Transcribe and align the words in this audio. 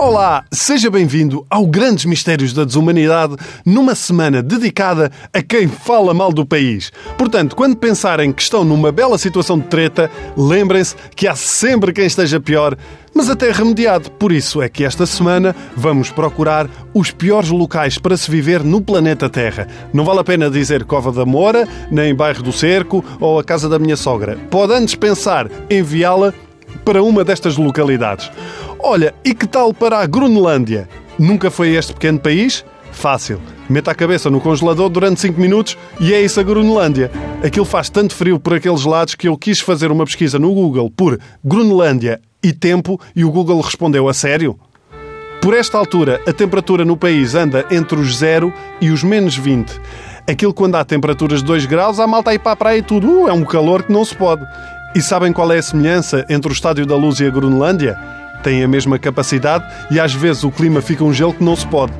Olá, 0.00 0.44
seja 0.52 0.88
bem-vindo 0.92 1.44
ao 1.50 1.66
Grandes 1.66 2.04
Mistérios 2.04 2.52
da 2.52 2.62
Desumanidade, 2.62 3.34
numa 3.66 3.96
semana 3.96 4.40
dedicada 4.40 5.10
a 5.32 5.42
quem 5.42 5.66
fala 5.66 6.14
mal 6.14 6.32
do 6.32 6.46
país. 6.46 6.92
Portanto, 7.18 7.56
quando 7.56 7.76
pensarem 7.76 8.32
que 8.32 8.40
estão 8.40 8.62
numa 8.62 8.92
bela 8.92 9.18
situação 9.18 9.58
de 9.58 9.66
treta, 9.66 10.08
lembrem-se 10.36 10.94
que 11.16 11.26
há 11.26 11.34
sempre 11.34 11.92
quem 11.92 12.06
esteja 12.06 12.38
pior, 12.38 12.76
mas 13.12 13.28
até 13.28 13.50
remediado. 13.50 14.08
Por 14.12 14.30
isso 14.30 14.62
é 14.62 14.68
que 14.68 14.84
esta 14.84 15.04
semana 15.04 15.54
vamos 15.76 16.12
procurar 16.12 16.70
os 16.94 17.10
piores 17.10 17.50
locais 17.50 17.98
para 17.98 18.16
se 18.16 18.30
viver 18.30 18.62
no 18.62 18.80
planeta 18.80 19.28
Terra. 19.28 19.66
Não 19.92 20.04
vale 20.04 20.20
a 20.20 20.24
pena 20.24 20.48
dizer 20.48 20.84
Cova 20.84 21.10
da 21.10 21.26
Moura, 21.26 21.66
nem 21.90 22.14
Bairro 22.14 22.44
do 22.44 22.52
Cerco 22.52 23.04
ou 23.18 23.40
a 23.40 23.42
casa 23.42 23.68
da 23.68 23.80
minha 23.80 23.96
sogra. 23.96 24.38
Pode 24.48 24.74
antes 24.74 24.94
pensar 24.94 25.50
enviá-la 25.68 26.32
para 26.88 27.02
uma 27.02 27.22
destas 27.22 27.58
localidades. 27.58 28.30
Olha, 28.78 29.14
e 29.22 29.34
que 29.34 29.46
tal 29.46 29.74
para 29.74 29.98
a 29.98 30.06
Groenlândia? 30.06 30.88
Nunca 31.18 31.50
foi 31.50 31.74
este 31.74 31.92
pequeno 31.92 32.18
país? 32.18 32.64
Fácil. 32.92 33.38
Meta 33.68 33.90
a 33.90 33.94
cabeça 33.94 34.30
no 34.30 34.40
congelador 34.40 34.88
durante 34.88 35.20
5 35.20 35.38
minutos 35.38 35.76
e 36.00 36.14
é 36.14 36.22
isso 36.22 36.40
a 36.40 36.42
Groenlândia. 36.42 37.10
Aquilo 37.44 37.66
faz 37.66 37.90
tanto 37.90 38.14
frio 38.14 38.40
por 38.40 38.54
aqueles 38.54 38.86
lados 38.86 39.14
que 39.14 39.28
eu 39.28 39.36
quis 39.36 39.60
fazer 39.60 39.92
uma 39.92 40.06
pesquisa 40.06 40.38
no 40.38 40.50
Google 40.54 40.90
por 40.90 41.20
Groenlândia 41.44 42.22
e 42.42 42.54
tempo 42.54 42.98
e 43.14 43.22
o 43.22 43.30
Google 43.30 43.60
respondeu 43.60 44.08
a 44.08 44.14
sério? 44.14 44.58
Por 45.42 45.52
esta 45.52 45.76
altura, 45.76 46.22
a 46.26 46.32
temperatura 46.32 46.86
no 46.86 46.96
país 46.96 47.34
anda 47.34 47.66
entre 47.70 48.00
os 48.00 48.16
0 48.16 48.50
e 48.80 48.88
os 48.88 49.04
menos 49.04 49.36
20. 49.36 49.78
Aquilo 50.26 50.54
quando 50.54 50.76
há 50.76 50.84
temperaturas 50.86 51.40
de 51.40 51.46
2 51.46 51.66
graus, 51.66 52.00
a 52.00 52.06
malta 52.06 52.30
aí 52.30 52.38
para 52.38 52.52
a 52.52 52.56
praia 52.56 52.78
e 52.78 52.82
tudo. 52.82 53.24
Uh, 53.24 53.28
é 53.28 53.32
um 53.34 53.44
calor 53.44 53.82
que 53.82 53.92
não 53.92 54.06
se 54.06 54.14
pode. 54.14 54.42
E 54.94 55.02
sabem 55.02 55.32
qual 55.32 55.52
é 55.52 55.58
a 55.58 55.62
semelhança 55.62 56.24
entre 56.28 56.50
o 56.50 56.52
Estádio 56.52 56.86
da 56.86 56.96
Luz 56.96 57.20
e 57.20 57.26
a 57.26 57.30
Groenlândia? 57.30 57.96
têm 58.42 58.62
a 58.62 58.68
mesma 58.68 58.98
capacidade 58.98 59.64
e 59.90 59.98
às 59.98 60.14
vezes 60.14 60.44
o 60.44 60.50
clima 60.50 60.80
fica 60.80 61.04
um 61.04 61.12
gelo 61.12 61.34
que 61.34 61.44
não 61.44 61.56
se 61.56 61.66
pode. 61.66 61.92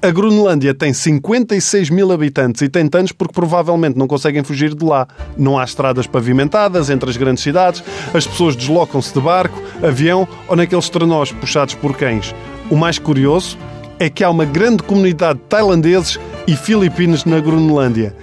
A 0.00 0.10
Groenlândia 0.10 0.74
tem 0.74 0.92
56 0.92 1.88
mil 1.88 2.10
habitantes 2.10 2.60
e 2.62 2.68
tem 2.68 2.88
tantos 2.88 3.12
porque 3.12 3.32
provavelmente 3.32 3.96
não 3.96 4.08
conseguem 4.08 4.42
fugir 4.42 4.74
de 4.74 4.84
lá. 4.84 5.06
Não 5.36 5.56
há 5.56 5.62
estradas 5.62 6.08
pavimentadas 6.08 6.90
entre 6.90 7.08
as 7.08 7.16
grandes 7.16 7.42
cidades, 7.42 7.84
as 8.12 8.26
pessoas 8.26 8.56
deslocam-se 8.56 9.14
de 9.14 9.20
barco, 9.20 9.62
avião 9.80 10.26
ou 10.48 10.56
naqueles 10.56 10.88
trenós 10.88 11.30
puxados 11.30 11.74
por 11.74 11.96
cães. 11.96 12.34
O 12.68 12.76
mais 12.76 12.98
curioso 12.98 13.56
é 14.00 14.10
que 14.10 14.24
há 14.24 14.30
uma 14.30 14.44
grande 14.44 14.82
comunidade 14.82 15.38
de 15.38 15.44
tailandeses 15.44 16.18
e 16.48 16.56
filipinos 16.56 17.24
na 17.24 17.38
Groenlândia. 17.38 18.16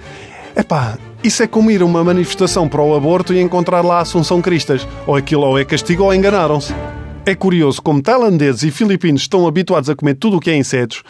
Epá, 0.54 0.98
isso 1.22 1.42
é 1.42 1.46
como 1.46 1.70
ir 1.70 1.82
a 1.82 1.84
uma 1.84 2.02
manifestação 2.02 2.68
para 2.68 2.82
o 2.82 2.94
aborto 2.94 3.34
e 3.34 3.40
encontrar 3.40 3.82
lá 3.82 4.00
Assunção 4.00 4.40
Cristas. 4.40 4.86
Ou 5.06 5.16
aquilo 5.16 5.42
ou 5.42 5.58
é 5.58 5.64
castigo 5.64 6.04
ou 6.04 6.14
enganaram-se. 6.14 6.74
É 7.26 7.34
curioso 7.34 7.82
como 7.82 8.02
tailandeses 8.02 8.62
e 8.62 8.70
filipinos 8.70 9.22
estão 9.22 9.46
habituados 9.46 9.90
a 9.90 9.94
comer 9.94 10.14
tudo 10.14 10.38
o 10.38 10.40
que 10.40 10.50
é 10.50 10.56
insetos 10.56 11.02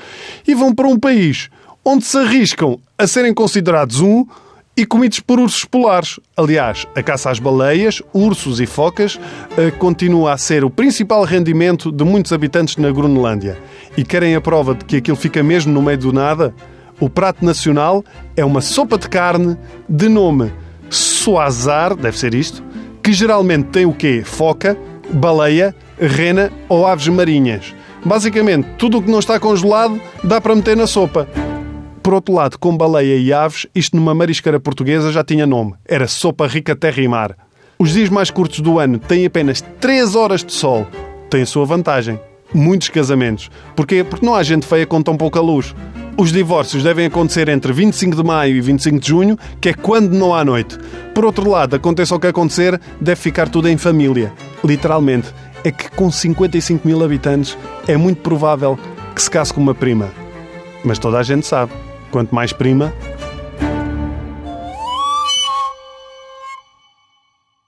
e 0.47 0.55
vão 0.55 0.75
para 0.75 0.89
um 0.89 0.99
país 0.99 1.49
onde 1.85 2.05
se 2.05 2.19
arriscam 2.19 2.79
a 2.99 3.07
serem 3.07 3.33
considerados 3.33 4.01
um 4.01 4.27
e 4.77 4.85
comidos 4.85 5.21
por 5.21 5.39
ursos 5.39 5.65
polares. 5.65 6.19
Aliás, 6.37 6.87
a 6.95 7.03
caça 7.03 7.31
às 7.31 7.39
baleias, 7.39 8.03
ursos 8.13 8.61
e 8.61 8.67
focas 8.67 9.21
eh, 9.57 9.71
continua 9.71 10.33
a 10.33 10.39
ser 10.39 10.65
o 10.65 10.71
principal 10.71 11.23
rendimento 11.23 11.93
de 11.93 12.03
muitos 12.03 12.33
habitantes 12.33 12.77
na 12.77 12.91
Groenlândia. 12.91 13.59
E 13.97 14.05
querem 14.05 14.35
a 14.35 14.41
prova 14.41 14.75
de 14.75 14.85
que 14.85 14.97
aquilo 14.97 15.17
fica 15.17 15.43
mesmo 15.43 15.73
no 15.73 15.83
meio 15.83 15.99
do 15.99 16.13
nada? 16.13 16.55
O 17.01 17.09
prato 17.09 17.43
nacional 17.45 18.05
é 18.37 18.45
uma 18.45 18.61
sopa 18.61 18.99
de 18.99 19.09
carne 19.09 19.57
de 19.89 20.09
nome 20.09 20.53
Soazar, 20.91 21.95
deve 21.95 22.19
ser 22.19 22.35
isto, 22.35 22.63
que 23.03 23.13
geralmente 23.13 23.69
tem 23.69 23.87
o 23.87 23.93
quê? 23.93 24.23
Foca, 24.25 24.77
baleia, 25.11 25.75
rena 25.99 26.51
ou 26.69 26.87
aves 26.87 27.09
marinhas. 27.09 27.75
Basicamente, 28.05 28.67
tudo 28.77 28.99
o 28.99 29.03
que 29.03 29.11
não 29.11 29.21
está 29.21 29.39
congelado 29.39 30.01
dá 30.25 30.41
para 30.41 30.55
meter 30.55 30.77
na 30.77 30.87
sopa. 30.87 31.29
Por 32.03 32.15
outro 32.15 32.35
lado, 32.35 32.59
com 32.59 32.77
baleia 32.77 33.17
e 33.17 33.33
aves, 33.33 33.67
isto 33.75 33.97
numa 33.97 34.15
marisqueira 34.15 34.59
portuguesa 34.59 35.13
já 35.13 35.23
tinha 35.23 35.47
nome. 35.47 35.75
Era 35.87 36.09
sopa 36.09 36.47
rica 36.47 36.75
terra 36.75 37.01
e 37.01 37.09
mar. 37.09 37.37
Os 37.79 37.93
dias 37.93 38.09
mais 38.09 38.31
curtos 38.31 38.61
do 38.61 38.79
ano 38.79 38.99
têm 38.99 39.25
apenas 39.25 39.63
3 39.81 40.15
horas 40.15 40.45
de 40.45 40.53
sol. 40.53 40.87
Tem 41.31 41.43
a 41.43 41.47
sua 41.47 41.65
vantagem. 41.65 42.19
Muitos 42.53 42.89
casamentos. 42.89 43.51
Porquê? 43.77 44.03
Porque 44.03 44.27
não 44.27 44.35
há 44.35 44.43
gente 44.43 44.67
feia 44.67 44.87
com 44.87 45.01
tão 45.01 45.17
pouca 45.17 45.41
luz. 45.41 45.75
Os 46.21 46.31
divórcios 46.31 46.83
devem 46.83 47.07
acontecer 47.07 47.49
entre 47.49 47.73
25 47.73 48.15
de 48.15 48.23
maio 48.23 48.55
e 48.55 48.61
25 48.61 49.01
de 49.01 49.09
junho, 49.09 49.39
que 49.59 49.71
é 49.71 49.73
quando 49.73 50.13
não 50.13 50.35
há 50.35 50.45
noite. 50.45 50.77
Por 51.15 51.25
outro 51.25 51.49
lado, 51.49 51.77
aconteça 51.77 52.15
o 52.15 52.21
que 52.21 52.27
acontecer, 52.27 52.79
deve 53.01 53.19
ficar 53.19 53.49
tudo 53.49 53.71
em 53.71 53.79
família. 53.79 54.31
Literalmente 54.63 55.33
é 55.65 55.71
que 55.73 55.91
com 55.91 56.11
55 56.11 56.87
mil 56.87 57.03
habitantes 57.03 57.57
é 57.89 57.97
muito 57.97 58.21
provável 58.21 58.79
que 59.15 59.23
se 59.23 59.31
case 59.31 59.51
com 59.51 59.63
uma 59.63 59.75
prima. 59.75 60.11
Mas 60.85 60.99
toda 60.99 61.19
a 61.19 61.23
gente 61.23 61.47
sabe, 61.47 61.73
quanto 62.11 62.35
mais 62.35 62.53
prima, 62.53 62.93